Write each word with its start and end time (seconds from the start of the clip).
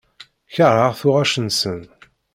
Keṛheɣ 0.53 0.93
tuɣac-nsen. 0.99 1.81